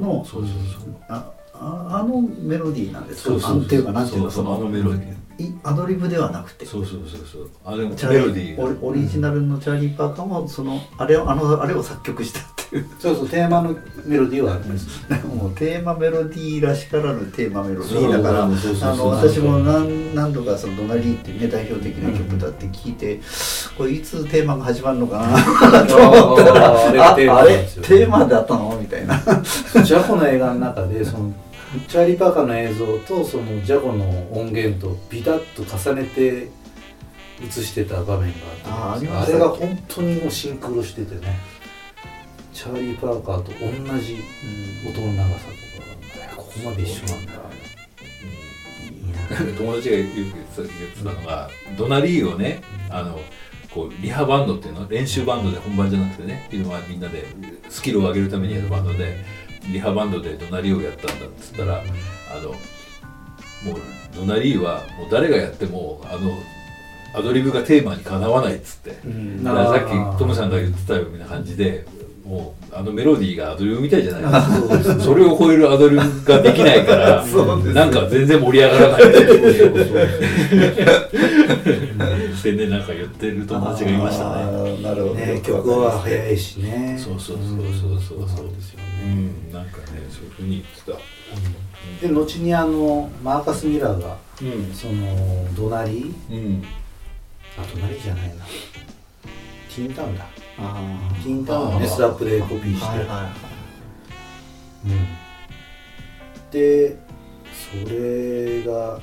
[0.02, 0.50] のそうそう
[0.82, 0.94] そう。
[1.10, 3.30] あああのメロディーなんですか？
[3.32, 3.62] そうそうそう。
[3.62, 5.04] あっていうかなんていうかそうそうあのメロディー。
[5.14, 5.16] い
[5.64, 6.66] アドリブではなくて。
[6.66, 7.50] そうそうそうそう。
[7.66, 8.82] あでもチャメロディー。
[8.82, 12.86] オリジナルのチャーリー・パーカーもそのあれをあのあれを作曲したっていう。
[13.00, 13.76] そうそうテーマの
[14.06, 14.88] メロディーはあります。
[15.28, 23.20] もうテーマメロディーらしからぬテーマメロディーだからあの私も何何度かそのドナリーっていうね代表的な曲だって聞いて
[23.78, 25.20] これいつテーマが始まるのか
[25.72, 28.78] な と思ったら あーああれあれテーマだったの？
[28.80, 29.18] みたいな。
[29.84, 31.32] ジャコの映画の中でその
[31.88, 36.50] チャーリー・パーカーの映像とそのジャコの音源とビタッと重ねて
[37.42, 38.38] 映してた場面が
[38.94, 39.08] あって。
[39.08, 41.40] ああれが本当にもうシンクロしててね。
[42.52, 44.18] チャーリー・パーカーと同じ
[44.88, 45.52] 音の長さと
[46.18, 47.34] かがここまで一緒なんだ。
[49.58, 53.20] 友達が言ってたのがドナリーをねあの
[53.72, 54.90] こうリハバンドっていうの？
[54.90, 56.50] 練習バンドで本番じゃなくてね。
[56.52, 57.26] 今みんなで
[57.70, 59.24] スキルを上げるためにやるバンドで
[59.72, 61.84] リハバンドでドナリーをやったんだっつったらあ
[62.42, 62.58] のもう
[64.16, 66.32] ドナリーはもう誰がやってもあの
[67.14, 69.44] アドリブがテーマにかなわないっつって、ん。
[69.44, 71.86] だからさっきトムさんが言ってたような感じで
[72.24, 74.24] もうあのメロディーがアドリブみたいじゃない。
[74.78, 77.26] ですかそれを超えるアドリブができないから
[77.74, 79.02] なんか全然盛り上がらない
[82.40, 84.82] 線でなんか言ってる友達がいましたね。
[84.82, 86.98] なるほど、ね曲は早いしね。
[86.98, 87.48] そうそうそう
[88.00, 88.30] そうそう。
[88.30, 92.08] そうですようね、んなんかねそういうふうに言ってた。
[92.08, 94.74] で後にあのマーカス・ミラーがうん。
[94.74, 96.64] そのドナリうん。
[97.58, 98.46] あ隣じゃないな。
[98.46, 100.26] ティーンタウンだ。
[100.62, 103.28] あティーンタウンをねスラップでコピーして、はいはいはい
[104.86, 106.98] うん、で
[107.54, 109.00] それが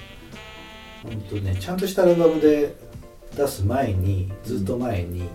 [1.03, 2.75] 本当ねちゃんとしたアルバムで
[3.37, 5.29] 出す前にずっと前に、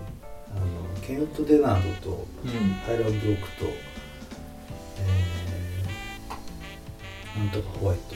[0.54, 0.66] あの
[1.06, 2.50] ケンウッド・デナードとうん。
[2.86, 3.64] タイラン・ブロックと、
[4.98, 8.14] えーなんとかホワイト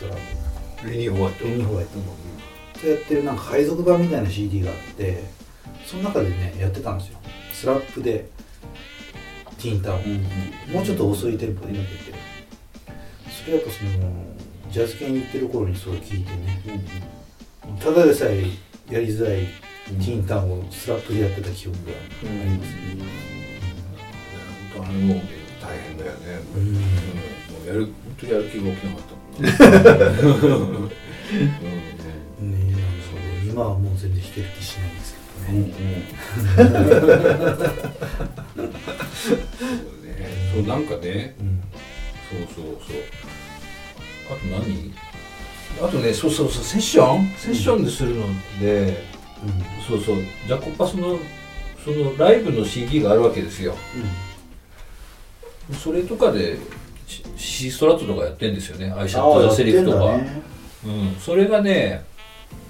[0.00, 0.90] ドラム。
[0.90, 1.44] レニー・ホワイト。
[1.44, 1.90] レニー・ホワイト
[2.80, 5.24] とやってるなんか配属版みたいな CD があって
[5.86, 7.18] その中でねやってたんですよ。
[7.52, 8.28] スラップで
[9.58, 10.22] ティーンタウン、
[10.72, 12.18] もうちょっと遅いテンポでやってて
[13.44, 13.90] それやっぱその
[14.70, 16.62] ジャズ系に行ってる頃にそれ聞いてね。
[17.80, 18.44] ただでさえ
[18.90, 19.40] やりづらい
[19.86, 22.78] ティーンタンをスラップでやってた記憶がありますね。
[24.74, 25.14] 本当あれも
[25.60, 26.18] 大変だよね
[26.54, 26.60] うん。
[26.60, 26.74] うん。
[26.74, 26.80] も
[27.64, 29.42] うやる本当やる気が起きなかったもん。
[29.44, 29.48] ね
[30.32, 30.84] うん。
[32.40, 32.50] うん。
[32.50, 32.72] ねえ
[33.42, 34.94] そう今はもう全然弾ける気しないん。
[34.98, 35.18] ですけ
[35.52, 35.72] どね、
[39.24, 39.46] そう
[40.04, 40.08] ね
[40.54, 40.84] そうなん。
[40.86, 41.62] かねうん。
[42.30, 42.96] そうそうそう
[44.30, 44.92] あと何
[45.80, 47.28] あとねそうそうそうセッション？
[47.36, 48.26] セッションでするの
[48.60, 49.04] で、
[49.86, 50.16] そうそう。
[50.16, 51.18] ジャコパスの
[51.84, 53.74] そのライブの CD があるわけですよ。
[55.72, 56.58] それとかで
[57.36, 58.90] シストラットとかやってんですよね。
[58.90, 60.42] アイシャットセリフとか、ね。
[60.84, 62.04] うん、それがね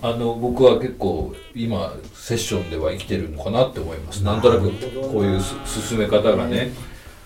[0.03, 4.23] あの僕は結構今セッションでは生きてるのかなって思います。
[4.23, 4.71] なんとなく
[5.09, 5.55] こういうす
[5.89, 6.73] 進め方がね、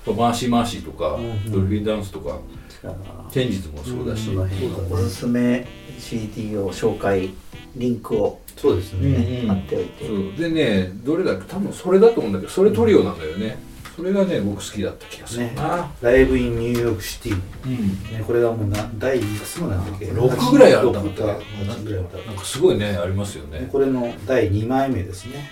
[0.06, 1.52] マーシーマーシーとか、うんうん。
[1.52, 2.38] ドルフィンダンスとか
[2.82, 5.66] じゃあチェンジズもそうだし、うんうんおすすめ
[5.98, 7.30] CD を紹介
[7.76, 10.36] リンクをそうですね、貼っておいて、そう。
[10.36, 13.56] でねどれだっけ多分それだと思うんだけどそれトリオなんだよね。
[13.96, 15.44] それがね僕好きだった気がする。
[15.44, 15.52] ね。
[15.54, 17.88] な、ライブインニューヨークシティ、うん。
[18.18, 21.24] ね、これがもうな第いくつもなんだっけ？6ぐらいあったんだ6か
[21.60, 22.16] 8ぐらいあった。
[22.18, 23.68] なんかすごいねありますよね。
[23.70, 25.50] これの第2枚目ですね、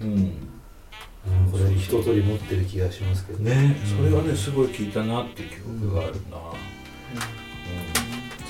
[0.00, 0.32] うんうん、
[1.50, 3.76] これ一通り持ってる気がしますけどね。
[3.82, 3.96] うん。
[3.96, 6.38] それはねすごい聞いたなって記憶があるな、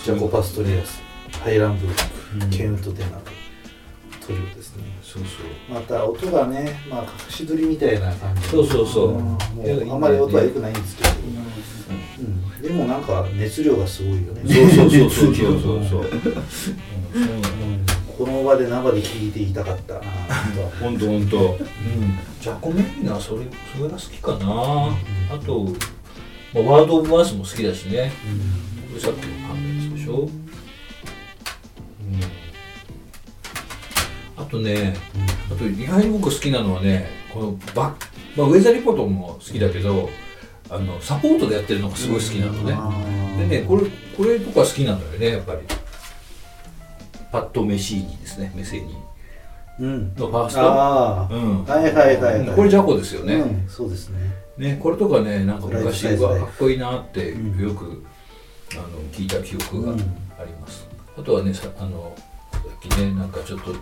[0.05, 1.03] ジャコパストリアス
[1.43, 1.97] ハイランブルッ
[2.39, 2.51] ク、うん。
[2.51, 3.21] ケンウッド・デナード
[4.27, 4.85] トリオですね。
[5.03, 5.75] そうそう。
[5.75, 9.19] また音がね、まあ、隠し撮りみたいな感じそうそうそう。
[9.19, 11.11] あんまり音は良くないんですけど、
[12.21, 14.43] うん、でもなんか熱量がすごいよね。
[14.55, 15.35] そうそうそうそう。
[15.35, 16.05] そうそうそう、
[18.21, 19.95] この場で生で聴いていたかった。
[19.95, 21.59] なとはほんとほんと、うん、
[22.39, 24.95] ジャコメリーナそれそれが好きかな、
[25.35, 25.65] あと、
[26.53, 28.13] まあ、ワード・オブ・ワースも好きだしね。
[28.91, 30.31] これさっきの判断でしょ、うん、
[34.37, 34.95] あとね
[35.51, 37.97] あと意外に僕好きなのはねこのバ
[38.37, 40.11] まあ、ウェザーリポートも好きだけど
[40.69, 42.53] あのサポートでやってるのがすごい好きなの
[43.39, 45.61] ね、でねこれこれとか好きなのよねやっぱり
[47.33, 48.97] パッド・メシーニですねメセーニ
[49.81, 50.15] うん。
[50.15, 51.65] のファーストうん。
[51.65, 54.19] はいはいはい、はい、これジャコですよね、うん、そうですね。
[54.59, 57.63] ねこれとかねなんか昔はかっこいいなってうん。
[57.63, 58.05] よく、
[58.73, 59.99] あの聞いた記憶があうん。
[59.99, 60.05] り
[60.61, 60.87] ます、
[61.19, 62.15] あとはねさあの
[62.53, 63.75] さっきねなんかちょっと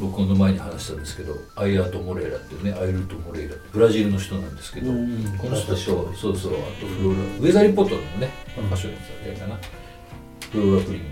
[0.00, 8.30] 録音の前に話したんですけどアイアート・モレーラっていうねアイルト・モレーラブラジルの人なんですけど、うんこの人とそうそうあとフローラウェザーリポートのね
[8.70, 9.58] 場所にやってたかな。
[10.50, 11.02] フローラ・プリン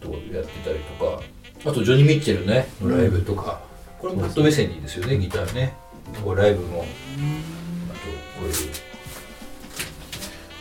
[0.00, 1.22] とやってたりとか。
[1.66, 3.60] あとジョニー・ミッチェルねのライブとか、
[3.98, 5.74] これもパッドメセニーですよねギターね。
[6.24, 6.82] こうライブも。
[6.82, 6.86] あと
[8.40, 8.54] こういう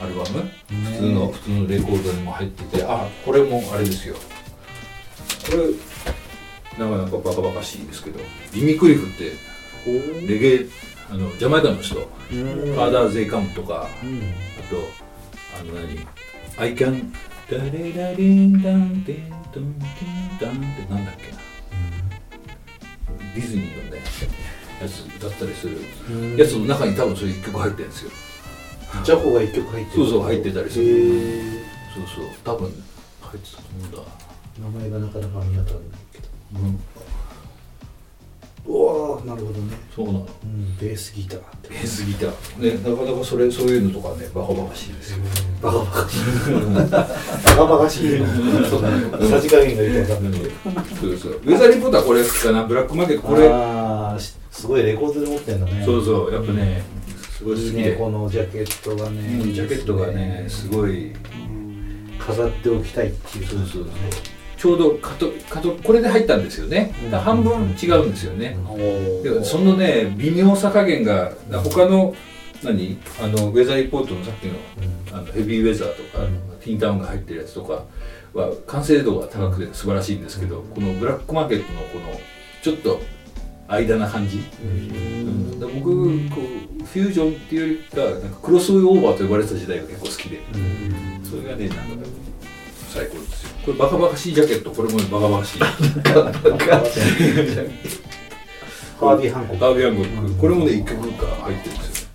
[0.01, 0.49] アルバム。
[0.91, 2.83] 普通の普通のレコードにも入ってて。
[2.83, 4.15] あこれもあれですよ。
[4.15, 4.21] こ
[5.51, 8.19] れなかなかバカバカしいですけど。
[8.55, 9.33] リミ・クリフって
[10.27, 10.65] レゲエ
[11.11, 11.95] あのジャマイカの人。
[11.95, 13.87] ファーダー・ゼイ・カムとか。
[14.03, 14.33] うん。
[14.59, 14.77] あと
[15.59, 16.07] あの何
[16.57, 17.13] 「I can
[17.49, 21.37] ダレラリンダンテントンテンダン」ってなんだっけな？
[23.33, 24.01] ディズニーのね
[24.81, 25.77] やつだったりする。
[26.09, 26.35] うん。
[26.35, 28.11] やつの中に多分そういう曲入ってるんですよ。
[29.03, 30.03] ジャコが一曲入ってる。
[30.03, 30.85] そうそう入ってたりする。
[31.95, 32.25] そうそう。
[32.43, 33.97] 多分入ってたと思うんだ。
[34.59, 36.27] 名前がなかなか見当たらないけど。
[36.55, 36.79] うん
[38.67, 39.77] うわーなるほどね。
[39.95, 40.27] そうなの。
[40.43, 42.31] うんベースギターベースギター。
[42.59, 45.19] ねなかなかそれそういうのとかねバカバカしいですよ。
[45.61, 46.19] バカバカしい。
[46.83, 48.17] バカバカしい。
[48.69, 50.41] そうだねさじ加減がよくわかんない
[50.99, 51.31] そうそう。
[51.33, 53.47] ウェザーリポーターこれかなブラックマーケットこれ。
[53.49, 55.83] ああすごいレコードで持ってんだね。
[55.85, 56.83] そうそうやっぱね
[57.31, 57.69] すごい好きで。
[57.69, 59.39] いいねこのジャケットがね。
[59.41, 60.45] うんジャケットがね。
[60.49, 61.13] すごい。
[62.19, 63.45] 飾っておきたいっていう。
[63.45, 63.85] そうそうそう
[64.57, 66.91] ちょうどカトカトこれで入ったんですよね。
[67.05, 68.57] だから半分違うんですよね、
[69.23, 71.31] でそのね微妙さ加減が
[71.63, 72.15] 他の
[72.63, 72.97] 何？
[73.21, 74.53] あのウェザーリポートのさっきの,、
[75.13, 76.25] あのヘビーウェザーとか、
[76.59, 77.83] ティーンタウンが入ってるやつとか
[78.33, 82.19] は完成度が高くて素晴らしいんですけど、このブラックマーケットのこの
[82.63, 82.99] ちょっと
[83.67, 85.59] 間な感じ、うん。
[85.59, 85.81] 僕
[86.33, 86.41] こ
[86.81, 90.39] うフュージョンっていうよりかなんかクロスオーバーと呼ばれてた時代が結構好きで、
[91.23, 91.83] それがねなんか
[92.97, 93.49] 最高ですよ。
[93.63, 95.59] これバカバカしいジャケットこれもバカバカしい。
[95.59, 99.53] ハービー・ハンコ。
[99.53, 102.07] ックガービアンゴックこれもね1曲か入ってるんですよ。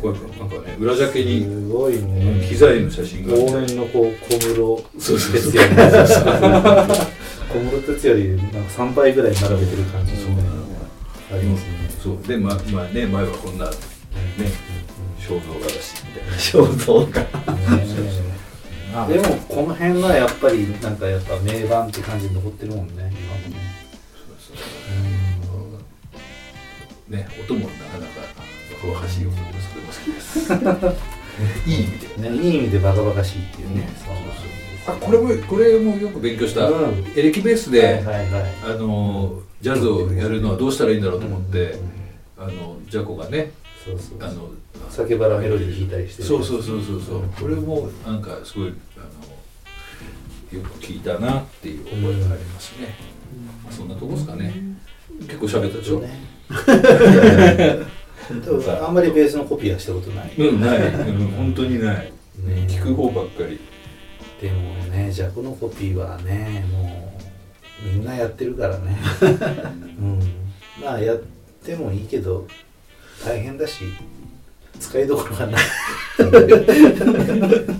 [0.00, 2.46] これなんかね裏ジャケにすごいね。
[2.48, 4.84] 機材の写真が往年のこう小室
[5.18, 5.82] 哲也の
[7.48, 10.44] 小室哲也よりなんか3倍ぐらい並べてる感じのね。
[11.32, 11.68] ありますね。
[12.00, 12.18] そう。
[12.28, 13.72] でままあね前はこんなね
[15.18, 16.36] 肖像画だしみたいな。
[16.36, 17.26] 肖像画
[19.08, 23.10] でもこの辺はやっぱりなんかやっぱ名盤って感じに残ってるもんね今も
[23.48, 23.68] ね。
[27.08, 28.20] ね音もなかなか
[28.82, 30.52] 若々しい音ですそれも好きです
[31.66, 32.36] いい意味でね。
[32.36, 33.88] いい意味でバカバカしいっていうね。
[34.86, 37.04] あこれもこれもよく勉強した、うん。
[37.14, 38.42] エレキベースで、はいはいはい。
[38.64, 41.78] あのジャズをやるのはどうしたらいいんだろうと思って、
[42.38, 43.52] あのジャコがねそうそう
[44.20, 44.50] あの
[44.90, 47.22] 酒バラメロディー弾いたりしてそうそうそうそうそう。
[47.40, 52.94] これもなんかすごいあのよく聞いたなっていう覚えがありますね、
[53.64, 54.54] まあそんなとこですかね。
[55.26, 56.10] 結構喋ったでしょ、ね。
[58.86, 58.90] あ。
[58.90, 62.12] んまりベースのコピーはしたことない、うんない、うん、本当にない、
[62.44, 62.66] ね。
[62.68, 63.58] 聞く方ばっかり。
[64.40, 67.12] でもねジャコのコピーはねも
[67.84, 68.98] うみんなやってるからね。
[70.00, 70.20] うん。
[70.82, 71.18] まあやっ
[71.64, 72.46] てもいいけど
[73.24, 73.84] 大変だし
[74.80, 75.62] 使いどころがない。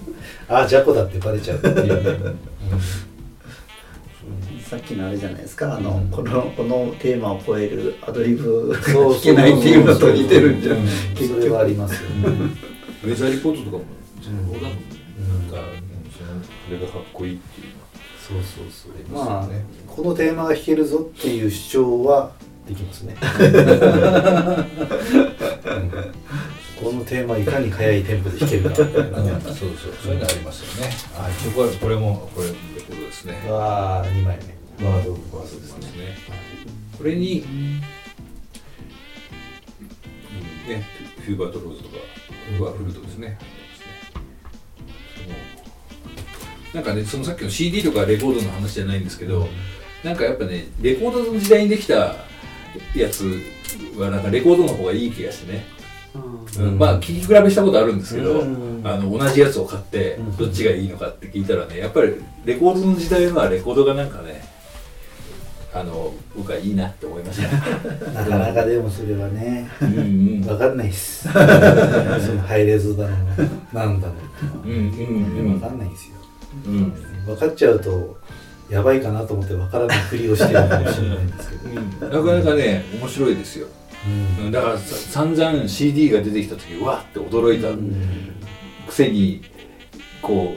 [0.49, 1.59] あジャコだってバレちゃう。
[1.59, 2.35] っていうね、
[4.69, 5.77] さっきのあれじゃないですか。
[5.77, 10.75] あの、このこのテーマを超えるアドリブがそう聞けないっていうのと似てるんじゃ
[11.53, 12.29] はありますよね、
[13.05, 13.85] ウェザーリポートとかも
[14.23, 14.83] そうだもんね、
[15.19, 15.51] うん。
[15.51, 16.31] なんか、うんその
[16.67, 17.79] それがかっこいいっていうの
[18.19, 18.93] そうそうそう。
[19.27, 22.33] まあよねこのテーマが弾けるぞっていう主張は
[22.69, 23.25] できますね、うん。
[26.85, 28.77] このテーマいかに速いテンポで弾けるか。
[28.77, 28.95] そうそう
[30.03, 30.13] そう。
[30.15, 30.93] いうのありますよね。
[31.17, 32.53] あ一応これこれもこれレ
[32.87, 33.43] コードですね。
[33.51, 34.39] わあ2枚
[34.79, 34.87] 目。
[34.87, 36.17] ワードワードですね。
[36.99, 37.81] これに、うん
[40.69, 40.85] ね
[41.25, 41.97] フューバートローズとか
[42.65, 43.39] はフルートですね。
[45.15, 45.37] その
[46.75, 49.49] なんかねそのさっきの CD とかレコードの話じゃないんですけど、
[50.05, 52.28] なんかやっぱねレコードの時代にできた
[52.95, 53.41] やつ
[53.97, 55.65] はなんかレコードの方がいい気がしてね、
[56.59, 56.79] うん。
[56.79, 58.83] まあ聞き比べしたことあるんですけど、うん。
[58.85, 60.37] あの同じやつを買ってうん。
[60.37, 64.43] どっちがいいのかって聞いたらねやっぱりレコードの時代のはレコードがなんかね
[65.75, 68.11] あの僕はいいなって思いました。
[68.13, 70.41] なかなかでもそれはねうんうん。
[70.43, 71.29] 分かんないっす。
[71.29, 73.17] そのハイレゾだの
[73.73, 74.15] なんだの
[74.65, 76.17] うんうん分かんないんですよ。
[76.67, 76.93] うん。
[77.27, 78.17] 分かっちゃうと
[78.69, 83.67] やばいかなと思って分からないふりをしてるかもしれないんですけど、なかなかね面白いですよ。
[84.39, 84.47] うん。
[84.47, 84.53] うん。
[84.53, 87.69] だからさ散々 CD が出てきた時うわって驚いた
[88.87, 89.43] くせに
[90.21, 90.55] こ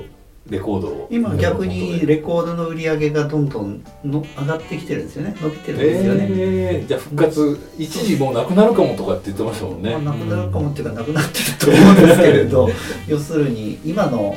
[0.47, 1.08] うレコードを。
[1.10, 5.36] 今逆にレコードの売り上げがどんどんの上がってきてるんですよね。
[5.39, 12.69] 伸びてるんですよね、えー、じゃあ復活一時もうなくなるかもとかって言ってましたもんね、まあ、なくなるかもっていうかなくなってると思うんですけれど
[13.08, 14.36] 要するに今の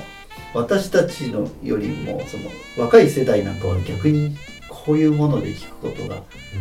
[0.55, 2.45] 私たちのよりもその
[2.79, 4.37] 若い世代なんかは逆に
[4.69, 6.17] こういうもので聞くことが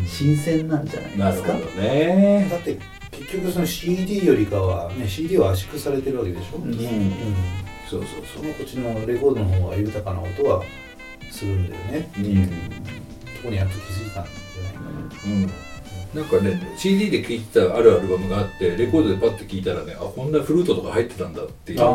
[0.08, 1.54] 新鮮なんじゃないですか？
[1.54, 2.48] なるほどね。
[2.50, 2.78] だって
[3.12, 6.74] 結局その CD よりかはね CD は圧縮されてるわけでしょ、うん
[7.90, 10.64] そうそうそそのこっちのレコードの方が豊かな音は
[11.30, 12.12] するんだよね。
[12.18, 12.48] ううん。
[12.48, 12.52] と
[13.44, 14.80] こにやっと気づいたんじゃないか
[15.28, 15.34] な。
[15.34, 15.52] うん
[16.14, 21.80] なんかね CD で聴いてたあるアルバムがあってレコードでパッて聴いたらねあこんなフルートとか入ってたんだっていう。
[21.80, 21.86] な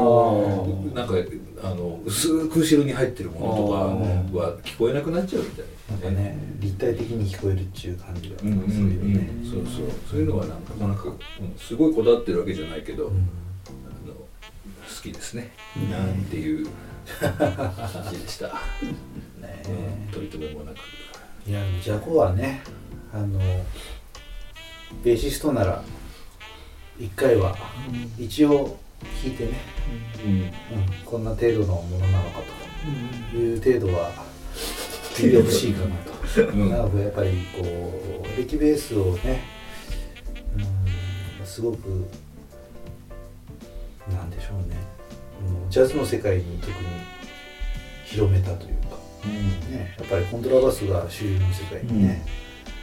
[1.05, 1.15] んか
[1.63, 9.45] あの薄く後ろに入ってるものとかは聞こえなくなっちゃうみたいなんかね立体的に聞こえるっていう感じがすうんうねん。
[9.45, 9.91] そうそう。
[10.11, 13.09] そういうのはなんかなんか、うん、すごいこだわってるわけじゃないけど、あ
[14.07, 14.29] の好
[15.03, 15.53] きですね、
[15.91, 16.67] なんていう。
[17.21, 17.33] 感
[18.13, 18.53] じでした、ね
[19.67, 20.77] うん、取り留めもなく。
[21.49, 22.61] いやジャコはね
[23.15, 23.41] あの
[25.05, 25.83] ベーシストなら
[26.99, 27.57] 一回は
[28.19, 28.77] 一応
[29.23, 29.61] 弾いてね、
[30.25, 30.33] うん。
[30.33, 30.51] うん、
[31.05, 32.59] こんな程度のものなのかと。
[33.37, 34.11] いう程度は
[35.15, 36.13] 聞いてほしいかなと。
[36.51, 36.71] うん。
[36.71, 39.43] なのでやっぱりこうレキベースをね、
[41.41, 42.09] うん、すごく
[44.11, 44.77] なんでしょうね、
[45.65, 46.77] うん、ジャズの世界に特に
[48.07, 48.97] 広めたというか、
[49.71, 52.25] ね、やっぱりコントラバスが主流の世界にね、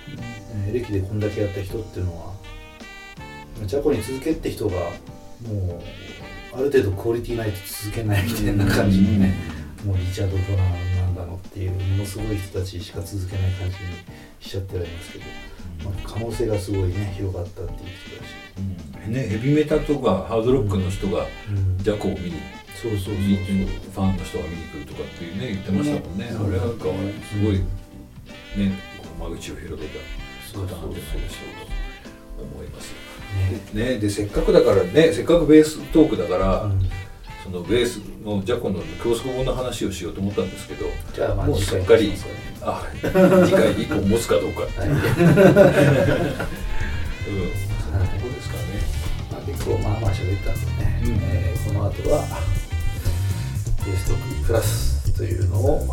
[0.09, 2.33] えー歴でこんだけやった人っていうのは
[3.65, 5.79] ジャコに続けって人がも
[6.53, 9.33] うある程度クオリティないと続けないみたいな感じにね、
[9.85, 13.83] もうリチャード・ドラーなんだのっていうものすごい人たちしか続けない感じに
[14.39, 15.25] しちゃってはいますけど、
[15.83, 21.77] まあ、可能性がすごいね広がったっていう人だし、ね、ヘビメタとかハードロックの人がうん。
[21.77, 22.33] ジャコを見に
[22.81, 23.15] そうそうそうそう。
[23.15, 26.25] ファンの人が見に来るとかっていうね言ってましたもんね。
[26.25, 27.59] ねあれなんかすごい
[28.57, 29.93] ね間口を広げた
[30.57, 31.05] 方なんじゃないでしょ
[31.51, 31.73] うか
[32.41, 32.93] 思います
[33.73, 33.97] ねね。
[33.97, 36.79] でせっかくだからねせっかくベーストークだから、うん。
[37.43, 42.17] そのベースのジャコのクロスの話をしようと思ったんですけどじゃあまあもうすっかりね。
[42.61, 42.81] あ
[43.45, 44.71] 次回以降持つかどうか、はい。
[44.89, 44.97] うん。
[44.97, 45.03] そ
[47.89, 48.61] んなとこですかね。
[49.31, 51.19] まあ、結構まあまあ喋ったんでね、うん。
[51.21, 52.23] えーこの後は
[53.85, 55.87] ベーストークプラスというのを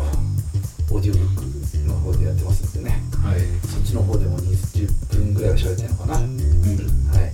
[0.91, 1.41] オーディオブック
[1.87, 7.31] の方でやってますんでね、はい、そっちの方でも20分ぐらいは喋ってるのかな、うん、はい、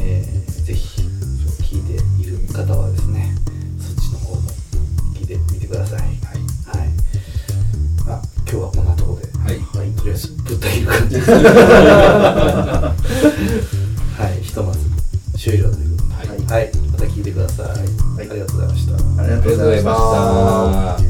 [0.00, 1.02] えー、ぜひ
[1.62, 3.34] 聞いている方はですね
[3.78, 4.42] そっちの方も
[5.14, 6.10] 聞いてみてください、はい。
[6.10, 6.88] はい。
[8.06, 9.58] まあ、今日はこんなところで、はい。
[9.76, 11.30] はい、とりあえずぶった切る感じです。
[11.36, 12.94] は
[14.38, 14.42] い。
[14.42, 14.80] ひとまず
[15.36, 17.78] 終了ということで、はい、はい、また聞いてください、はい、
[18.30, 18.94] ありがとうございました。
[19.22, 21.07] ありがとうございました。